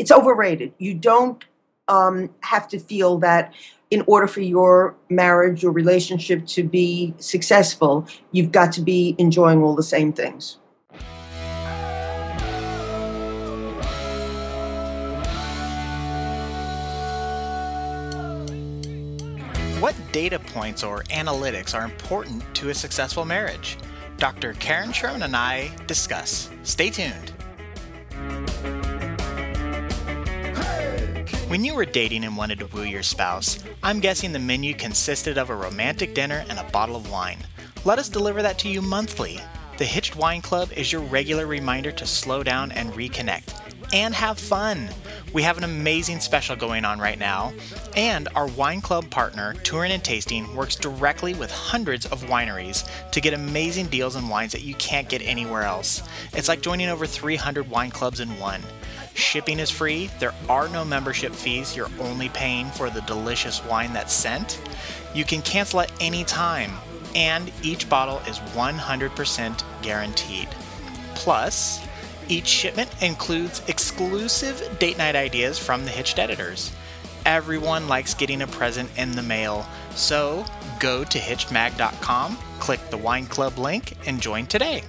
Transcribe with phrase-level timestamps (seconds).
[0.00, 0.72] it's overrated.
[0.78, 1.44] You don't
[1.86, 3.52] um, have to feel that
[3.90, 9.62] in order for your marriage or relationship to be successful, you've got to be enjoying
[9.62, 10.56] all the same things.
[19.80, 23.76] What data points or analytics are important to a successful marriage?
[24.16, 24.54] Dr.
[24.54, 26.48] Karen Sherman and I discuss.
[26.62, 27.32] Stay tuned.
[31.50, 35.36] When you were dating and wanted to woo your spouse, I'm guessing the menu consisted
[35.36, 37.38] of a romantic dinner and a bottle of wine.
[37.84, 39.40] Let us deliver that to you monthly.
[39.76, 43.52] The Hitched Wine Club is your regular reminder to slow down and reconnect
[43.92, 44.90] and have fun.
[45.32, 47.52] We have an amazing special going on right now,
[47.96, 53.20] and our wine club partner, Touring and Tasting, works directly with hundreds of wineries to
[53.20, 56.04] get amazing deals on wines that you can't get anywhere else.
[56.32, 58.62] It's like joining over 300 wine clubs in one.
[59.14, 60.10] Shipping is free.
[60.18, 61.76] There are no membership fees.
[61.76, 64.60] You're only paying for the delicious wine that's sent.
[65.14, 66.72] You can cancel at any time,
[67.14, 70.48] and each bottle is 100% guaranteed.
[71.14, 71.80] Plus,
[72.28, 76.72] each shipment includes exclusive date night ideas from the Hitched editors.
[77.26, 80.44] Everyone likes getting a present in the mail, so
[80.78, 84.82] go to hitchedmag.com, click the wine club link, and join today.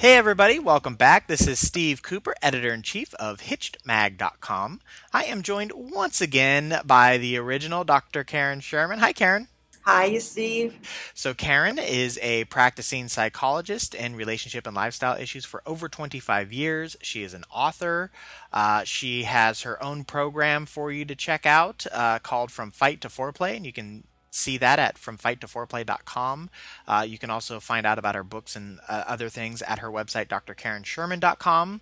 [0.00, 1.26] Hey, everybody, welcome back.
[1.26, 4.80] This is Steve Cooper, editor in chief of HitchedMag.com.
[5.12, 8.24] I am joined once again by the original Dr.
[8.24, 9.00] Karen Sherman.
[9.00, 9.48] Hi, Karen.
[9.82, 10.78] Hi, Steve.
[11.12, 16.96] So, Karen is a practicing psychologist in relationship and lifestyle issues for over 25 years.
[17.02, 18.10] She is an author.
[18.54, 23.02] Uh, she has her own program for you to check out uh, called From Fight
[23.02, 26.50] to Foreplay, and you can see that at fromfighttoforeplay.com.
[26.86, 29.88] Uh, you can also find out about her books and uh, other things at her
[29.88, 31.80] website, drkarensherman.com.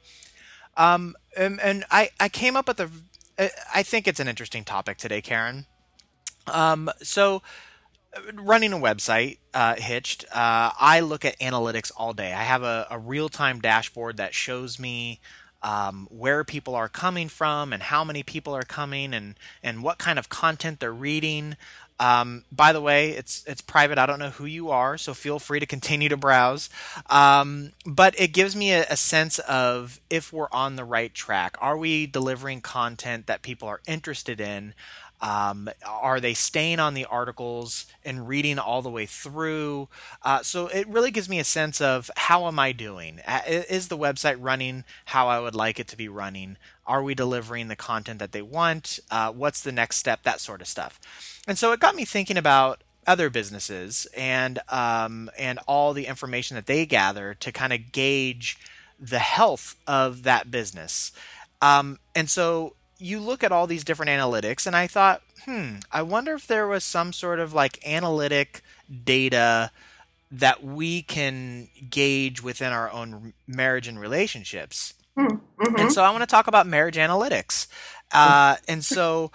[0.76, 2.90] Um, and, and I, I came up with a,
[3.74, 5.66] I think it's an interesting topic today, Karen.
[6.46, 7.42] Um, so,
[8.34, 12.32] running a website, uh, Hitched, uh, I look at analytics all day.
[12.32, 15.20] I have a, a real time dashboard that shows me
[15.62, 19.98] um, where people are coming from and how many people are coming and, and what
[19.98, 21.56] kind of content they're reading.
[22.00, 23.98] Um, by the way, it's it's private.
[23.98, 26.70] I don't know who you are, so feel free to continue to browse.
[27.10, 31.56] Um, but it gives me a, a, sense of if we're on the right track.
[31.60, 34.74] Are we delivering content that people are interested in?
[35.20, 39.88] Um, are they staying on the articles and reading all the way through?
[40.22, 43.20] Uh, so it really gives me a sense of how am I doing?
[43.46, 46.56] Is the website running how I would like it to be running?
[46.86, 49.00] Are we delivering the content that they want?
[49.10, 50.22] Uh, what's the next step?
[50.22, 51.00] That sort of stuff.
[51.46, 56.54] And so it got me thinking about other businesses and um, and all the information
[56.54, 58.58] that they gather to kind of gauge
[59.00, 61.12] the health of that business.
[61.60, 66.02] Um, and so you look at all these different analytics, and I thought, hmm, I
[66.02, 68.62] wonder if there was some sort of like analytic
[69.04, 69.70] data
[70.30, 74.94] that we can gauge within our own marriage and relationships.
[75.16, 75.76] Hmm, mm-hmm.
[75.76, 77.66] And so I want to talk about marriage analytics.
[78.12, 79.30] Uh, and so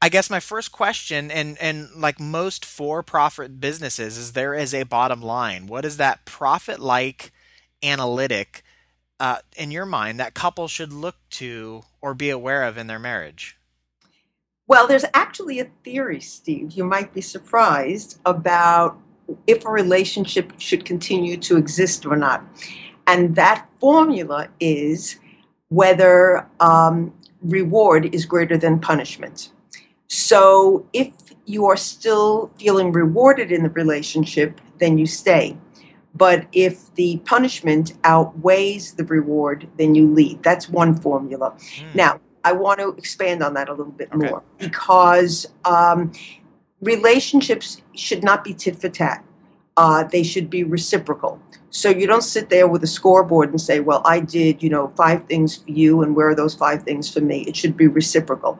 [0.00, 4.84] I guess my first question, and and like most for-profit businesses, is there is a
[4.84, 5.66] bottom line.
[5.66, 7.32] What is that profit-like
[7.82, 8.62] analytic
[9.18, 12.98] uh, in your mind that couples should look to or be aware of in their
[12.98, 13.56] marriage?
[14.66, 16.72] Well, there's actually a theory, Steve.
[16.72, 18.98] You might be surprised about
[19.46, 22.44] if a relationship should continue to exist or not.
[23.06, 25.18] And that formula is
[25.68, 27.12] whether um,
[27.42, 29.50] reward is greater than punishment.
[30.06, 31.12] So if
[31.46, 35.56] you are still feeling rewarded in the relationship, then you stay.
[36.14, 40.42] But if the punishment outweighs the reward, then you leave.
[40.42, 41.54] That's one formula.
[41.76, 41.94] Mm.
[41.94, 44.30] Now, I want to expand on that a little bit okay.
[44.30, 46.12] more because um,
[46.80, 49.24] relationships should not be tit for tat.
[49.76, 51.40] Uh, they should be reciprocal.
[51.70, 54.92] So you don't sit there with a scoreboard and say, "Well, I did, you know,
[54.96, 57.86] five things for you, and where are those five things for me?" It should be
[57.86, 58.58] reciprocal.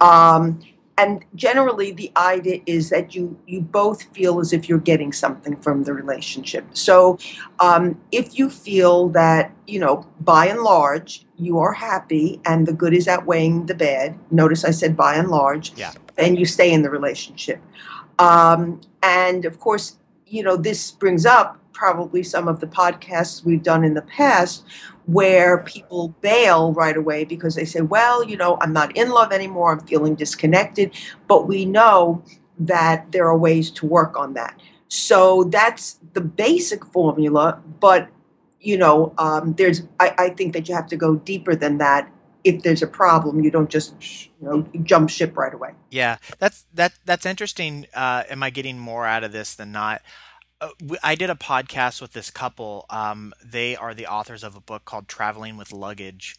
[0.00, 0.60] Um,
[0.98, 5.56] and generally the idea is that you you both feel as if you're getting something
[5.56, 7.18] from the relationship so
[7.60, 12.72] um, if you feel that you know by and large you are happy and the
[12.72, 15.92] good is outweighing the bad notice i said by and large yeah.
[16.18, 17.60] and you stay in the relationship
[18.18, 19.96] um, and of course
[20.26, 24.64] you know this brings up probably some of the podcasts we've done in the past
[25.06, 29.32] where people bail right away because they say, well, you know, I'm not in love
[29.32, 30.94] anymore, I'm feeling disconnected.
[31.26, 32.22] But we know
[32.56, 34.60] that there are ways to work on that.
[34.86, 38.08] So that's the basic formula, but
[38.60, 42.08] you know, um, there's I, I think that you have to go deeper than that
[42.44, 43.94] if there's a problem, you don't just
[44.40, 45.70] you know jump ship right away.
[45.90, 47.86] Yeah, that's that that's interesting.
[47.92, 50.02] Uh, am I getting more out of this than not?
[50.62, 50.68] Uh,
[51.02, 52.86] I did a podcast with this couple.
[52.88, 56.36] Um, they are the authors of a book called Traveling with Luggage.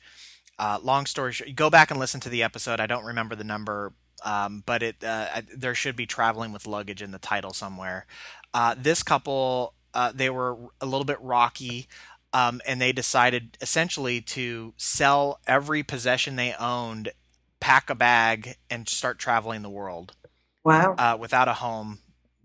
[0.57, 2.79] Uh, long story short, go back and listen to the episode.
[2.79, 3.93] I don't remember the number,
[4.23, 8.05] um, but it uh, there should be traveling with luggage in the title somewhere.
[8.53, 11.87] Uh, this couple, uh, they were a little bit rocky
[12.31, 17.09] um, and they decided essentially to sell every possession they owned,
[17.59, 20.15] pack a bag, and start traveling the world.
[20.63, 20.95] Wow!
[20.97, 21.99] Uh, without a home,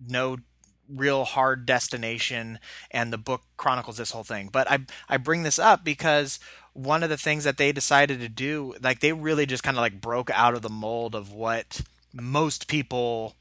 [0.04, 0.38] no
[0.88, 2.58] real hard destination,
[2.90, 4.48] and the book chronicles this whole thing.
[4.52, 6.38] But I I bring this up because
[6.72, 9.80] one of the things that they decided to do, like they really just kind of
[9.80, 11.82] like broke out of the mold of what
[12.12, 13.34] most people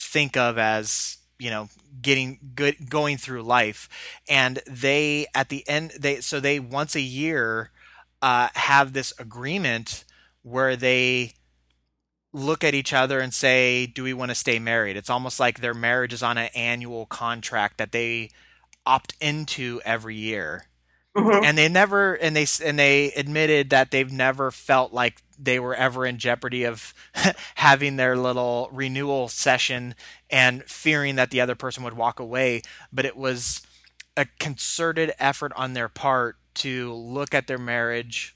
[0.00, 1.68] think of as you know
[2.00, 3.88] getting good going through life
[4.28, 7.70] and they at the end they so they once a year
[8.20, 10.04] uh, have this agreement
[10.42, 11.32] where they
[12.32, 15.60] look at each other and say do we want to stay married it's almost like
[15.60, 18.30] their marriage is on an annual contract that they
[18.86, 20.66] opt into every year
[21.16, 21.44] mm-hmm.
[21.44, 25.74] and they never and they and they admitted that they've never felt like they were
[25.74, 26.94] ever in jeopardy of
[27.56, 29.94] having their little renewal session
[30.30, 32.62] and fearing that the other person would walk away.
[32.92, 33.62] But it was
[34.16, 38.34] a concerted effort on their part to look at their marriage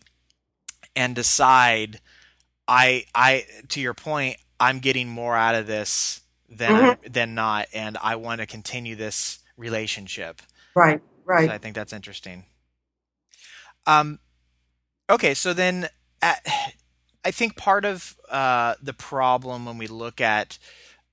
[0.96, 2.00] and decide
[2.68, 7.12] I I to your point I'm getting more out of this than mm-hmm.
[7.12, 10.42] than not and I want to continue this relationship.
[10.74, 11.48] Right, right.
[11.48, 12.44] So I think that's interesting.
[13.86, 14.18] Um
[15.08, 15.88] okay, so then
[16.22, 16.44] at,
[17.26, 20.58] I think part of uh, the problem when we look at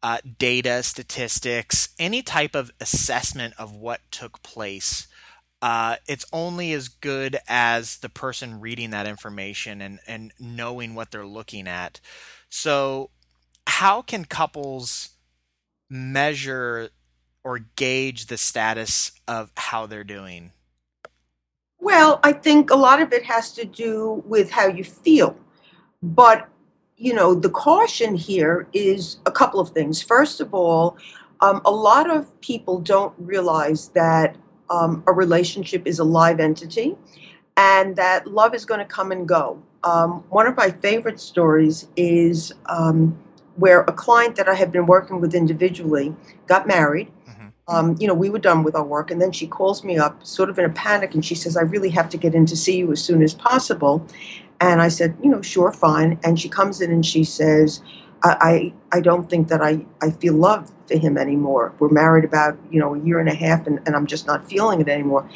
[0.04, 5.08] uh, data, statistics, any type of assessment of what took place,
[5.63, 11.10] uh, it's only as good as the person reading that information and, and knowing what
[11.10, 12.01] they're looking at.
[12.50, 13.12] So,
[13.65, 15.12] how can couples
[15.89, 16.89] measure
[17.45, 20.51] or gauge the status of how they're doing?
[21.80, 25.38] Well, I think a lot of it has to do with how you feel.
[26.01, 26.50] But,
[26.98, 30.01] you know, the caution here is a couple of things.
[30.01, 30.98] First of all,
[31.39, 34.36] um, a lot of people don't realize that
[34.69, 36.95] um, a relationship is a live entity
[37.57, 39.62] and that love is going to come and go.
[39.83, 43.18] Um, one of my favorite stories is um,
[43.56, 46.15] where a client that I had been working with individually
[46.48, 47.12] got married.
[47.30, 47.48] Mm-hmm.
[47.68, 50.25] Um, you know, we were done with our work, and then she calls me up,
[50.25, 52.56] sort of in a panic, and she says, I really have to get in to
[52.56, 54.06] see you as soon as possible.
[54.60, 56.18] And I said, you know, sure, fine.
[56.24, 57.81] And she comes in and she says,
[58.24, 61.74] I, I, I don't think that I, I feel love for him anymore.
[61.80, 64.48] We're married about, you know, a year and a half and, and I'm just not
[64.48, 65.30] feeling it anymore.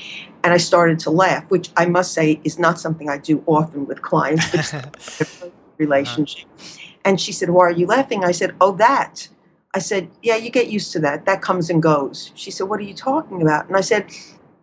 [0.43, 3.85] And I started to laugh, which I must say is not something I do often
[3.85, 6.47] with clients, but relationship.
[6.57, 6.77] Uh-huh.
[7.05, 8.23] And she said, Why are you laughing?
[8.23, 9.27] I said, Oh, that.
[9.73, 11.25] I said, Yeah, you get used to that.
[11.25, 12.31] That comes and goes.
[12.35, 13.67] She said, What are you talking about?
[13.67, 14.11] And I said,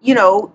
[0.01, 0.53] You know,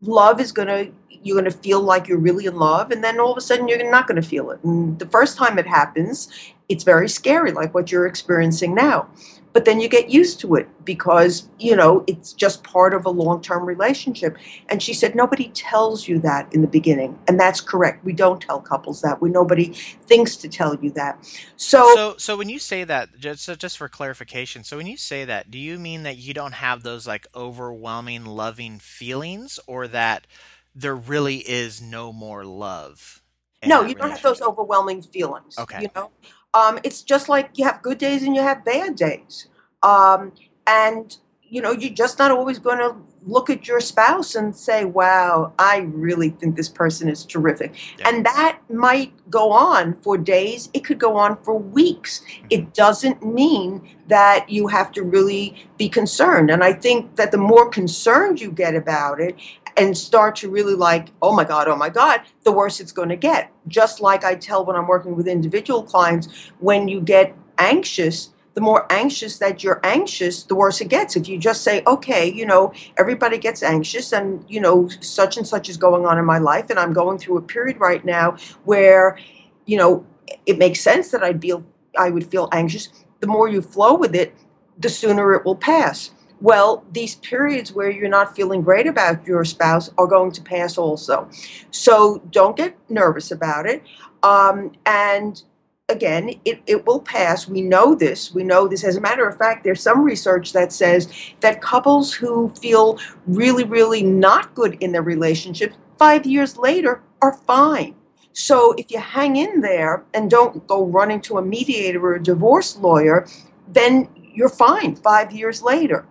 [0.00, 0.92] love is going to
[1.24, 3.68] you're going to feel like you're really in love and then all of a sudden
[3.68, 6.28] you're not going to feel it and the first time it happens
[6.72, 9.08] it's very scary like what you're experiencing now
[9.52, 13.10] but then you get used to it because you know it's just part of a
[13.10, 14.36] long-term relationship
[14.68, 18.40] and she said nobody tells you that in the beginning and that's correct we don't
[18.40, 21.18] tell couples that we nobody thinks to tell you that
[21.56, 25.24] so so so when you say that just just for clarification so when you say
[25.24, 30.26] that do you mean that you don't have those like overwhelming loving feelings or that
[30.74, 33.22] there really is no more love.
[33.64, 35.56] No, you don't have those overwhelming feelings.
[35.56, 35.82] Okay.
[35.82, 36.10] You know,
[36.54, 39.46] um, it's just like you have good days and you have bad days,
[39.82, 40.32] um,
[40.66, 42.94] and you know you're just not always going to
[43.24, 48.08] look at your spouse and say, "Wow, I really think this person is terrific," yeah.
[48.08, 50.68] and that might go on for days.
[50.74, 52.20] It could go on for weeks.
[52.20, 52.46] Mm-hmm.
[52.50, 56.50] It doesn't mean that you have to really be concerned.
[56.50, 59.36] And I think that the more concerned you get about it,
[59.76, 63.08] and start to really like, oh my God, oh my God, the worse it's going
[63.08, 63.50] to get.
[63.68, 68.60] Just like I tell when I'm working with individual clients, when you get anxious, the
[68.60, 71.16] more anxious that you're anxious, the worse it gets.
[71.16, 75.46] If you just say, okay, you know, everybody gets anxious and, you know, such and
[75.46, 78.36] such is going on in my life, and I'm going through a period right now
[78.64, 79.18] where,
[79.64, 80.04] you know,
[80.44, 81.54] it makes sense that I'd be,
[81.96, 82.90] I would feel anxious.
[83.20, 84.34] The more you flow with it,
[84.78, 86.10] the sooner it will pass.
[86.42, 90.76] Well, these periods where you're not feeling great about your spouse are going to pass
[90.76, 91.30] also.
[91.70, 93.84] So don't get nervous about it.
[94.24, 95.40] Um, and
[95.88, 97.46] again, it, it will pass.
[97.46, 98.34] We know this.
[98.34, 98.82] We know this.
[98.82, 101.08] As a matter of fact, there's some research that says
[101.42, 107.34] that couples who feel really, really not good in their relationship five years later are
[107.34, 107.94] fine.
[108.32, 112.22] So if you hang in there and don't go running to a mediator or a
[112.22, 113.28] divorce lawyer,
[113.68, 116.04] then you're fine five years later.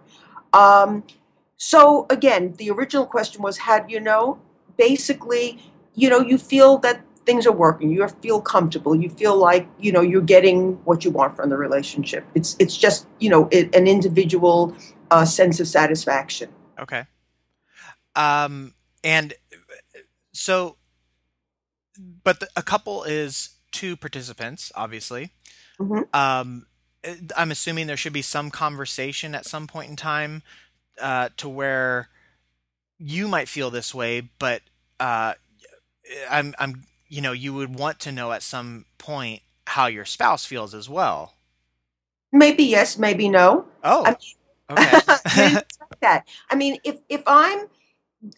[0.54, 1.04] Um,
[1.58, 4.40] so again, the original question was, how do you know?
[4.78, 5.60] Basically,
[5.94, 7.92] you know, you feel that things are working.
[7.92, 8.96] You feel comfortable.
[8.96, 12.26] You feel like you know you're getting what you want from the relationship.
[12.36, 14.76] It's it's just you know it, an individual
[15.10, 16.50] uh, sense of satisfaction.
[16.80, 17.06] Okay.
[18.16, 19.34] Um, and
[20.34, 20.78] so,
[22.24, 25.32] but the, a couple is two participants, obviously.
[25.80, 26.14] Mhm.
[26.14, 26.66] Um,
[27.36, 30.44] I'm assuming there should be some conversation at some point in time
[31.02, 32.10] uh, to where
[33.00, 34.62] you might feel this way, but
[35.00, 35.34] uh,
[36.30, 40.46] I'm, I'm, you know, you would want to know at some point how your spouse
[40.46, 41.34] feels as well.
[42.32, 43.66] Maybe yes, maybe no.
[43.84, 44.16] Oh, I
[44.70, 45.02] okay.
[45.36, 46.28] Didn't expect that.
[46.50, 47.68] I mean, if if I'm,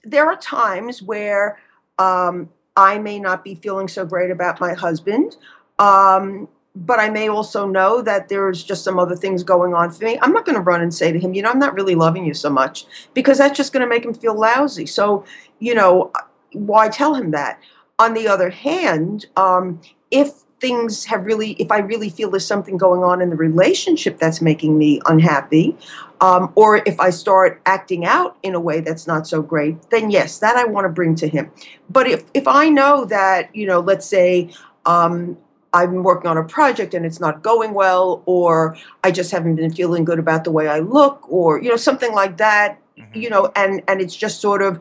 [0.04, 1.60] there are times where
[2.00, 5.38] um, I may not be feeling so great about my husband,
[5.78, 10.06] um, but I may also know that there's just some other things going on for
[10.06, 10.18] me.
[10.22, 12.26] I'm not going to run and say to him, you know, I'm not really loving
[12.26, 14.86] you so much because that's just going to make him feel lousy.
[14.86, 15.24] So,
[15.60, 16.12] you know,
[16.54, 17.60] why tell him that?
[18.00, 22.78] On the other hand, um, if things have really, if I really feel there's something
[22.78, 25.78] going on in the relationship that's making me unhappy,
[26.22, 30.10] um, or if I start acting out in a way that's not so great, then
[30.10, 31.52] yes, that I want to bring to him.
[31.90, 34.50] But if if I know that, you know, let's say
[34.86, 35.38] um,
[35.74, 39.74] I'm working on a project and it's not going well, or I just haven't been
[39.74, 43.06] feeling good about the way I look, or you know, something like that, Mhm.
[43.16, 44.80] you know, and and it's just sort of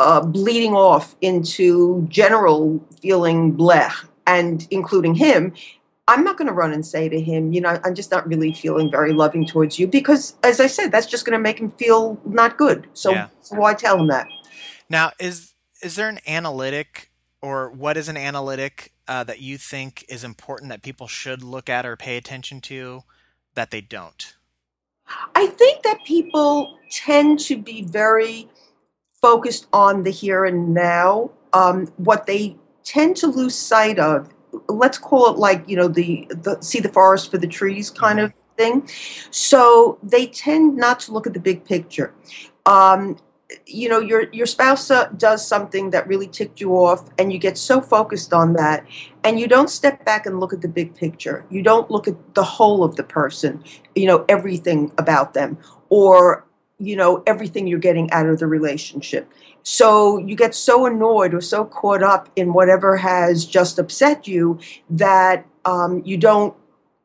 [0.00, 3.92] uh, bleeding off into general feeling bleh,
[4.26, 5.52] and including him.
[6.08, 8.52] I'm not going to run and say to him, you know, I'm just not really
[8.52, 11.70] feeling very loving towards you because, as I said, that's just going to make him
[11.70, 12.88] feel not good.
[12.94, 13.28] So, Yeah.
[13.42, 14.26] so why tell him that?
[14.88, 17.09] Now, is is there an analytic,
[17.42, 21.68] or what is an analytic uh, that you think is important that people should look
[21.68, 23.02] at or pay attention to
[23.54, 24.36] that they don't?
[25.34, 28.48] I think that people tend to be very
[29.20, 31.30] focused on the here and now.
[31.52, 34.32] Um, what they tend to lose sight of,
[34.68, 38.18] let's call it like you know the, the see the forest for the trees kind
[38.18, 38.24] Mhm.
[38.24, 38.88] of thing.
[39.30, 42.12] So they tend not to look at the big picture.
[42.66, 43.16] Um,
[43.66, 47.38] you know, your your spouse uh, does something that really ticked you off, and you
[47.38, 48.86] get so focused on that,
[49.24, 51.44] and you don't step back and look at the big picture.
[51.50, 53.62] You don't look at the whole of the person.
[53.94, 56.44] You know, everything about them, or
[56.78, 59.30] you know everything you're getting out of the relationship.
[59.62, 64.58] So you get so annoyed or so caught up in whatever has just upset you
[64.88, 66.54] that um, you don't.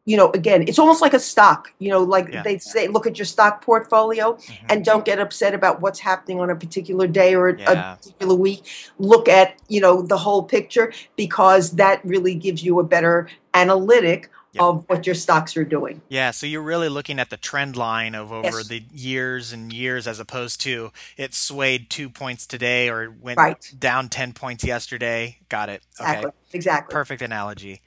[0.05, 1.73] You know, again, it's almost like a stock.
[1.79, 2.43] You know, like Yeah.
[2.43, 4.57] they say, look at your stock portfolio Mhm.
[4.69, 7.53] and don't get upset about what's happening on a particular day or a
[7.99, 8.63] particular week.
[8.99, 14.29] Look at you know the whole picture because that really gives you a better analytic
[14.53, 14.63] Yep.
[14.63, 16.01] of what your stocks are doing.
[16.07, 18.67] Yeah, so you're really looking at the trend line of over Yes.
[18.67, 23.57] the years and years as opposed to it swayed two points today or went Right.
[23.77, 25.39] down 10 points yesterday.
[25.49, 25.81] Got it.
[25.99, 26.27] Exactly.
[26.27, 26.35] Okay.
[26.53, 26.93] Exactly.
[26.93, 27.81] Perfect analogy.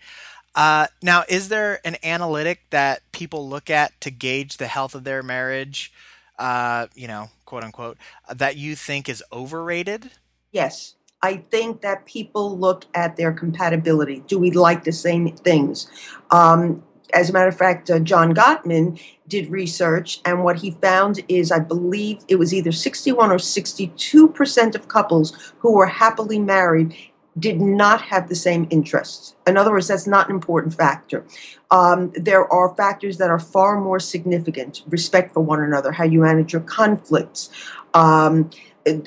[0.58, 5.04] Uh, now, is there an analytic that people look at to gauge the health of
[5.04, 5.92] their marriage,
[6.36, 7.96] uh, you know, quote unquote,
[8.34, 10.10] that you think is overrated?
[10.50, 10.96] Yes.
[11.22, 14.24] I think that people look at their compatibility.
[14.26, 15.88] Do we like the same things?
[16.32, 16.82] Um,
[17.14, 21.52] as a matter of fact, uh, John Gottman did research, and what he found is
[21.52, 26.96] I believe it was either 61 or 62% of couples who were happily married
[27.38, 29.34] did not have the same interests.
[29.46, 31.24] In other words, that's not an important factor.
[31.70, 36.20] Um, there are factors that are far more significant respect for one another, how you
[36.20, 37.50] manage your conflicts.
[37.94, 38.50] Um,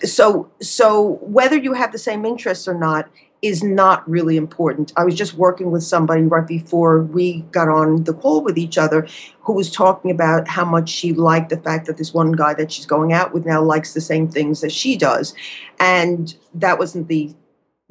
[0.03, 3.09] so, so whether you have the same interests or not
[3.41, 4.93] is not really important.
[4.95, 8.77] I was just working with somebody right before we got on the call with each
[8.77, 9.07] other
[9.39, 12.71] who was talking about how much she liked the fact that this one guy that
[12.71, 15.33] she's going out with now likes the same things as she does.
[15.79, 17.33] And that wasn't the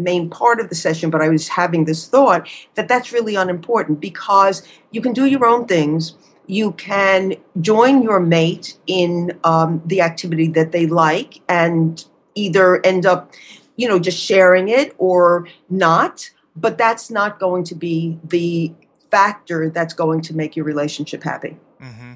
[0.00, 4.00] main part of the session, but I was having this thought that that's really unimportant
[4.00, 6.14] because you can do your own things.
[6.46, 12.04] You can join your mate in um, the activity that they like and
[12.34, 13.32] either end up,
[13.76, 16.30] you know, just sharing it or not.
[16.56, 18.72] But that's not going to be the
[19.10, 21.56] factor that's going to make your relationship happy.
[21.80, 22.14] hmm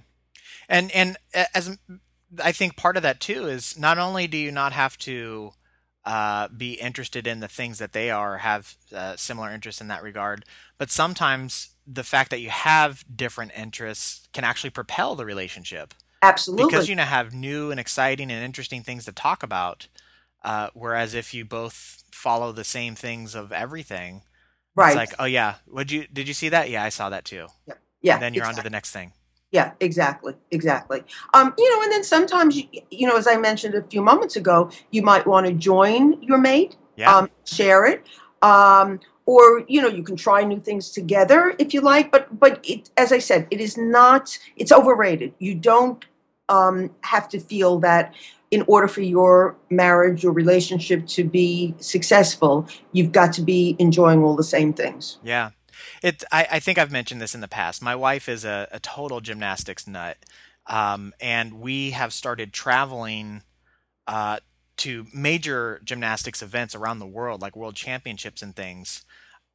[0.69, 1.79] And and as
[2.43, 5.53] I think part of that too is not only do you not have to
[6.07, 10.03] uh, be interested in the things that they are, have uh, similar interests in that
[10.03, 10.45] regard.
[10.79, 15.95] But sometimes the fact that you have different interests can actually propel the relationship.
[16.23, 16.67] Absolutely.
[16.67, 19.89] Because you know have new and exciting and interesting things to talk about.
[20.43, 24.23] Uh, whereas if you both follow the same things of everything,
[24.75, 24.89] right.
[24.89, 26.71] it's like, oh yeah, would you did you see that?
[26.71, 27.49] Yeah, I saw that too.
[27.67, 27.75] Yeah.
[28.01, 28.15] Yeah.
[28.15, 28.61] And then you're exactly.
[28.61, 29.13] on to the next thing.
[29.55, 31.05] Yeah, exactly, exactly.
[31.33, 34.35] Um, you know, and then sometimes, you, you know, as I mentioned a few moments
[34.35, 37.17] ago, you might want to join your mate, Yeah.
[37.17, 38.03] um, share it,
[38.43, 42.11] um, or you know, you can try new things together if you like.
[42.11, 44.37] But but it, as I said, it is not.
[44.57, 45.33] It's overrated.
[45.39, 46.05] You don't
[46.49, 48.13] um, have to feel that
[48.51, 54.25] in order for your marriage or relationship to be successful, you've got to be enjoying
[54.25, 55.19] all the same things.
[55.23, 55.51] Yeah.
[56.03, 57.83] It, I, I think I've mentioned this in the past.
[57.83, 60.19] My wife is a, a total gymnastics nut.
[60.67, 63.43] Um, and we have started traveling
[64.07, 64.39] uh,
[64.79, 69.05] to major gymnastics events around the world, like world championships and things.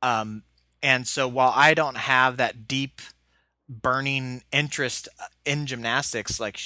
[0.01, 0.43] Um,
[0.81, 3.01] and so while I don't have that deep,
[3.67, 6.59] burning interest uh, in gymnastics, like,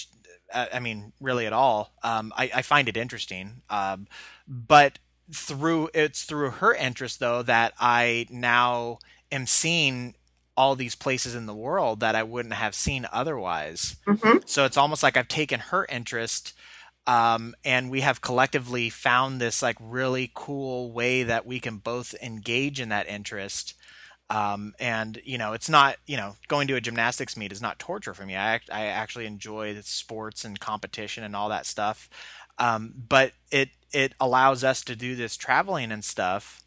[0.54, 3.62] uh, I mean, really at all, um, I, I find it interesting.
[3.70, 4.08] Um,
[4.48, 5.00] but
[5.32, 9.00] through it's through her interest though that I now
[9.34, 10.16] am seeing
[10.56, 13.96] all these places in the world that I wouldn't have seen otherwise.
[14.08, 14.40] Mm-hmm.
[14.46, 16.54] So it's almost like I've taken her interest
[17.06, 22.16] um, and we have collectively found this like really cool way that we can both
[22.22, 23.74] engage in that interest.
[24.30, 27.78] Um, and you know, it's not you know going to a gymnastics meet is not
[27.78, 28.36] torture for me.
[28.36, 32.10] I act- I actually enjoy the sports and competition and all that stuff.
[32.58, 36.62] Um, but it it allows us to do this traveling and stuff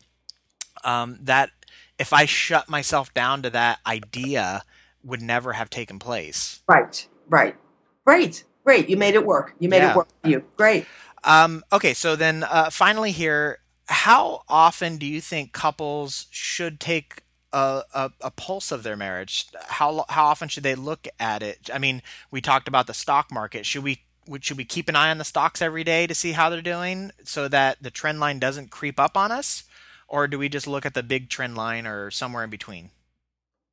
[0.85, 1.51] um, that
[1.99, 4.63] if I shut myself down to that idea
[5.03, 6.61] would never have taken place.
[6.69, 7.57] Right, right,
[8.05, 8.89] great, great.
[8.89, 9.55] You made it work.
[9.59, 9.91] You made Yeah.
[9.93, 10.45] it work for you.
[10.57, 10.87] Great.
[11.25, 17.23] Um, okay, so then uh, finally here, how often do you think couples should take
[17.53, 19.47] a, a, a pulse of their marriage?
[19.69, 21.71] How how often should they look at it?
[21.73, 23.65] I mean, we talked about the stock market.
[23.65, 24.03] Should we
[24.41, 27.13] should we keep an eye on the stocks every day to see how they're doing
[27.25, 29.63] so that the trend line doesn't creep up on us?
[30.09, 32.91] Or do we just look at the big trend line or somewhere in between?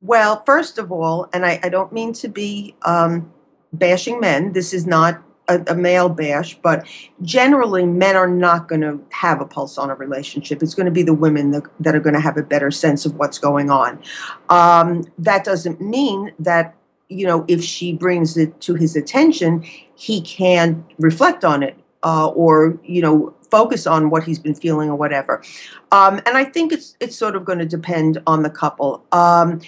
[0.02, 3.32] Well, first of all, and I, I don't mean to be um,
[3.72, 6.86] bashing men, this is not a, a male bash, but
[7.22, 10.63] generally men are not going to have a pulse on a relationship.
[10.63, 13.06] It's going to be the women that, that are going to have a better sense
[13.06, 14.02] of what's going on.
[14.50, 16.76] Um, that doesn't mean that,
[17.10, 19.63] you know, if she brings it to his attention,
[19.96, 24.89] he can reflect on it uh, or, you know, focus on what he's been feeling
[24.89, 25.44] or whatever.
[25.92, 29.06] Um, and I think it's it's sort of going to depend on the couple.
[29.12, 29.62] Um,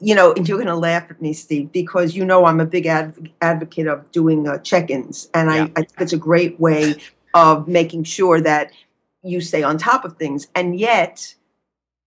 [0.00, 2.66] you know, and you're going to laugh at me, Steve, because you know I'm a
[2.66, 6.94] big adv- advocate of doing uh, check-ins, and I, I think it's a great way
[7.34, 8.70] of making sure that
[9.22, 10.48] you stay on top of things.
[10.54, 11.34] And yet,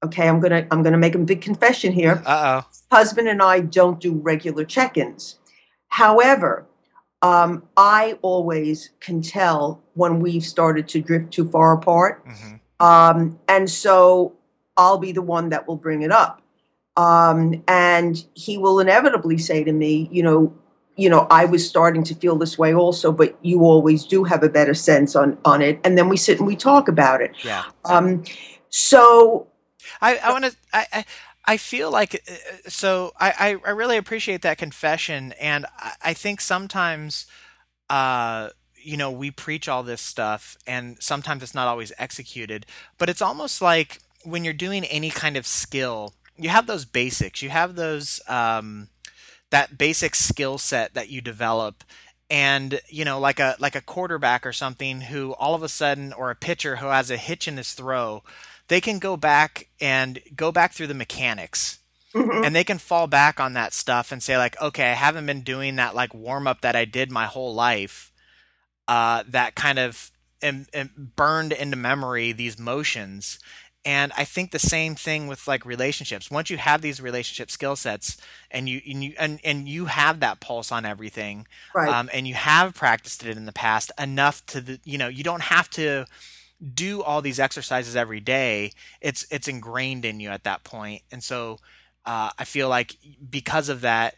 [0.06, 2.22] okay, I'm gonna I'm gonna make a big confession here.
[2.26, 2.70] Uh oh.
[2.96, 5.40] Husband and I don't do regular check-ins.
[5.88, 6.66] However,
[7.22, 12.24] um, I always can tell when we've started to drift too far apart.
[12.26, 14.34] hmm Um, and so
[14.78, 16.42] I'll be the one that will bring it up.
[16.96, 20.54] Um, and he will inevitably say to me, you know,
[20.96, 24.44] you know, I was starting to feel this way also, but you always do have
[24.44, 25.80] a better sense on on it.
[25.84, 27.32] And then we sit and we talk about it.
[27.44, 27.64] Yeah.
[27.86, 28.24] Um,
[28.70, 29.48] so
[30.02, 30.56] I, I want to.
[30.74, 31.06] I, I
[31.50, 33.12] I feel like uh, so.
[33.20, 35.66] I, I really appreciate that confession, and
[36.00, 37.26] I think sometimes,
[37.90, 42.68] uh, you know, we preach all this stuff, and sometimes it's not always executed.
[43.00, 47.42] But it's almost like when you're doing any kind of skill, you have those basics.
[47.42, 48.90] You have those um,
[49.50, 51.84] that basic skill set that you develop
[52.30, 56.14] and you know like a like a quarterback or something who all of a sudden
[56.14, 58.22] or a pitcher who has a hitch in his throw
[58.70, 61.80] they can go back and go back through the mechanics
[62.14, 65.28] mhm, and they can fall back on that stuff and say like okay i haven't
[65.28, 68.12] been doing that like warm up that i did my whole life
[68.88, 70.66] uh, that kind of em-
[71.16, 73.40] burned into memory these motions.
[73.86, 76.30] And i think the same thing with like relationships.
[76.32, 78.18] Once you have these relationship skill sets
[78.52, 82.28] and you and you and, and you have that pulse on everything right, um, and
[82.28, 85.70] you have practiced it in the past enough to the you know you don't have
[85.72, 86.06] to
[86.74, 91.02] do all these exercises every day it's it's ingrained in you at that point.
[91.12, 91.60] And so
[92.06, 92.98] uh, i feel like
[93.30, 94.16] because of that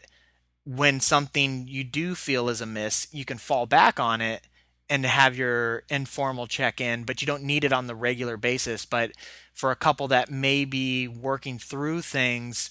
[0.64, 4.46] when something you do feel is amiss you can fall back on it
[4.92, 8.84] and have your informal check-in but you don't need it on the regular basis.
[8.84, 9.12] But
[9.54, 12.70] for a couple that may be working through things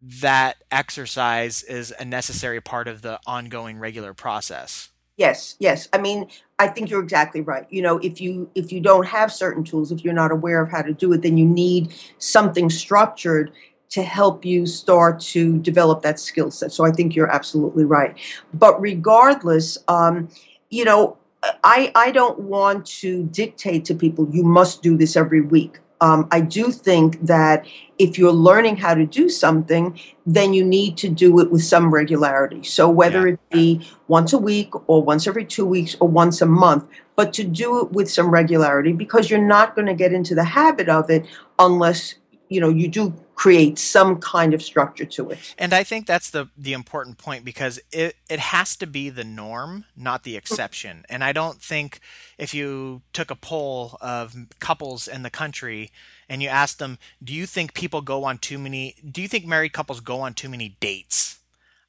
[0.00, 5.88] that exercise is a necessary part of the ongoing regular process Yes, yes.
[5.92, 6.26] I mean,
[6.58, 7.66] I think you're exactly right.
[7.70, 10.70] You know, if you if you don't have certain tools, if you're not aware of
[10.70, 13.52] how to do it, then you need something structured
[13.90, 16.72] to help you start to develop that skill set.
[16.72, 18.16] So I think you're absolutely right.
[18.54, 20.28] But regardless, um,
[20.70, 21.18] you know,
[21.62, 25.78] I I don't want to dictate to people you must do this every week.
[26.02, 27.64] Um, I do think that
[27.98, 31.94] if you're learning how to do something, then you need to do it with some
[31.94, 32.64] regularity.
[32.64, 33.34] So whether Yeah.
[33.34, 37.32] it be once a week or once every two weeks or once a month, but
[37.34, 40.88] to do it with some regularity because you're not going to get into the habit
[40.88, 41.24] of it
[41.60, 42.16] unless
[42.48, 45.40] you know you do create some kind of structure to it.
[45.58, 49.24] And I think that's the the important point because it it has to be the
[49.24, 51.04] norm, not the exception.
[51.08, 52.00] And I don't think
[52.38, 55.90] if you took a poll of couples in the country
[56.28, 59.46] and you asked them, "Do you think people go on too many do you think
[59.46, 61.38] married couples go on too many dates?"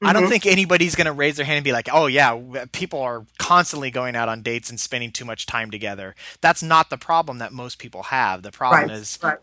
[0.06, 2.38] I don't hmm think anybody's going to raise their hand and be like, "Oh yeah,
[2.72, 6.90] people are constantly going out on dates and spending too much time together." That's not
[6.90, 8.42] the problem that most people have.
[8.42, 9.38] The problem Right, is right.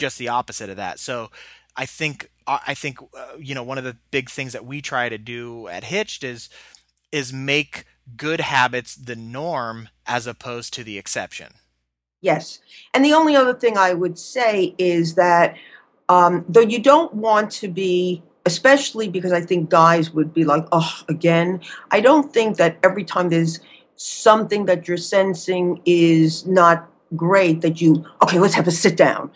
[0.00, 0.98] Just the opposite of that.
[0.98, 1.30] So
[1.76, 4.82] I think I I think uh, you know one of the big things that we
[4.82, 6.48] try to do at Hitched is
[7.12, 7.84] is make
[8.16, 11.54] good habits the norm as opposed to the exception.
[12.20, 12.60] Yes.
[12.92, 15.56] And the only other thing I would say is that
[16.08, 20.66] um, though you don't want to be, especially because I think guys would be like,
[20.72, 21.60] oh, again,
[21.90, 23.60] I don't think that every time there's
[23.96, 29.30] something that you're sensing is not great that you, okay, let's have a sit down.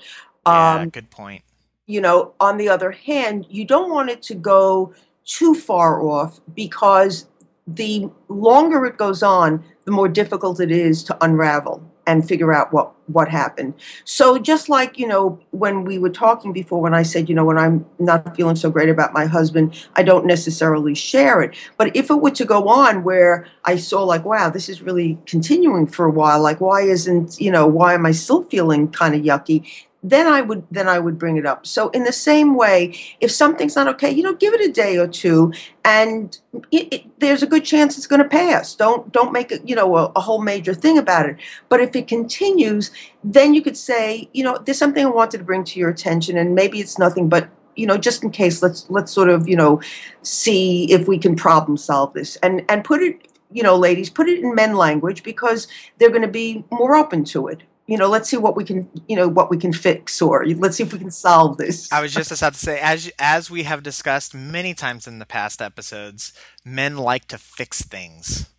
[0.46, 1.42] Yeah, Um, good point.
[1.86, 4.92] you know, on the other hand, you don't want it to go
[5.26, 7.26] too far off because
[7.66, 12.72] the longer it goes on, the more difficult it is to unravel and figure out
[12.72, 13.74] what what happened.
[14.04, 17.44] So just like, you know, when we were talking before when I said, you know,
[17.44, 21.54] when I'm not feeling so great about my husband, I don't necessarily share it.
[21.78, 25.18] But if it were to go on where I saw like, wow, this is really
[25.26, 29.14] continuing for a while, like why isn't, you know, why am I still feeling kind
[29.14, 29.66] of yucky?
[30.04, 31.66] Then I would then I would bring it up.
[31.66, 34.98] So in the same way, if something's not okay, you know, give it a day
[34.98, 36.38] or two, and
[36.70, 38.74] it, it, there's a good chance it's going to pass.
[38.74, 41.36] Don't don't make it you know a, a whole major thing about it.
[41.70, 42.90] But if it continues,
[43.24, 46.36] then you could say, you know, there's something I wanted to bring to your attention,
[46.36, 49.56] and maybe it's nothing, but you know, just in case, let's let's sort of you
[49.56, 49.80] know
[50.20, 53.28] see if we can problem solve this, and and put it.
[53.52, 57.22] You know, ladies, put it in men language because they're going to be more open
[57.26, 60.22] to it you know let's see what we can you know what we can fix
[60.22, 63.10] or let's see if we can solve this I was just about to say, as
[63.18, 66.32] as we have discussed many times in the past episodes,
[66.64, 68.50] men like to fix things.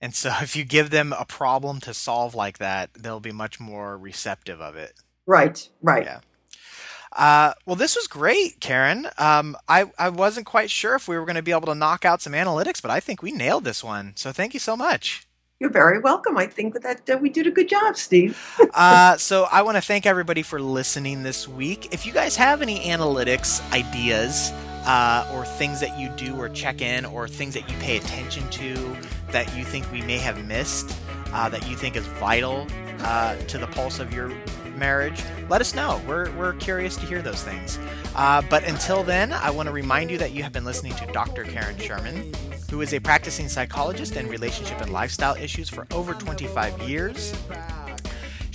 [0.00, 3.60] And so if you give them a problem to solve like that, they'll be much
[3.60, 4.94] more receptive of it.
[5.26, 6.20] right right Yeah.
[7.10, 9.08] Uh, well, this was great, Karen.
[9.16, 12.04] Um, I, I wasn't quite sure if we were going to be able to knock
[12.04, 14.12] out some analytics, but I think we nailed this one.
[14.14, 15.26] So thank you so much.
[15.60, 18.38] You're very welcome i think that uh, we did a good job steve
[18.74, 21.92] Uh, so I want to thank everybody for listening this week.
[21.92, 24.52] If you guys have any analytics ideas
[24.86, 28.48] uh, or things that you do or check in or things that you pay attention
[28.50, 28.96] to
[29.32, 30.96] that you think we may have missed,
[31.32, 32.66] uh, that you think is vital
[33.00, 34.30] uh, to the pulse of your
[34.78, 36.00] marriage, let us know.
[36.06, 37.78] We're, we're curious to hear those things.
[38.14, 41.06] Uh, but until then, I want to remind you that you have been listening to
[41.12, 41.44] Dr.
[41.44, 42.32] Karen Sherman,
[42.70, 47.34] who is a practicing psychologist in relationship and lifestyle issues for over 25 years.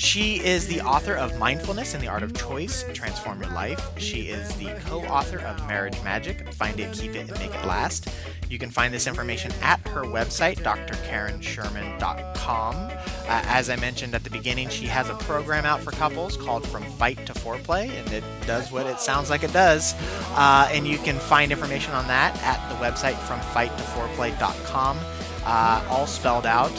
[0.03, 3.97] She is the author of Mindfulness and the Art of Choice Transform Your Life.
[3.97, 7.65] She is the co author of Marriage Magic Find It, Keep It, and Make It
[7.65, 8.09] Last.
[8.49, 12.75] You can find this information at her website, drkarensherman.com.
[12.75, 12.91] Uh,
[13.27, 16.83] as I mentioned at the beginning, she has a program out for couples called From
[16.83, 19.95] Fight to Foreplay, and it does what it sounds like it does.
[20.31, 24.99] Uh, and you can find information on that at the website, FromFightToForeplay.com,
[25.45, 26.73] uh, all spelled out.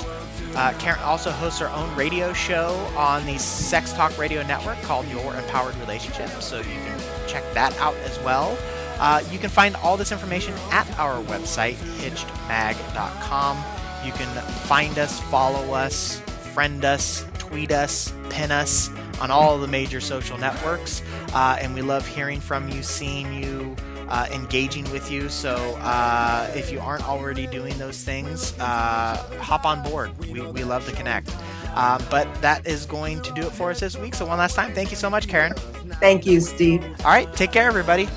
[0.56, 5.06] Uh, Karen also hosts her own radio show on the Sex Talk Radio Network called
[5.08, 8.56] Your Empowered Relationship, so you can check that out as well.
[8.98, 13.64] Uh, you can find all this information at our website, hitchedmag.com.
[14.06, 14.28] You can
[14.66, 16.20] find us, follow us,
[16.52, 18.90] friend us, tweet us, pin us
[19.20, 21.02] on all the major social networks.
[21.32, 23.74] Uh, and we love hearing from you, seeing you,
[24.08, 25.28] uh, engaging with you.
[25.28, 30.16] So uh, if you aren't already doing those things, uh, hop on board.
[30.18, 31.34] We, we love to connect.
[31.74, 34.14] Uh, but that is going to do it for us this week.
[34.14, 35.54] So one last time, thank you so much, Karen.
[36.00, 38.08] thank you steve All right, take care, everybody.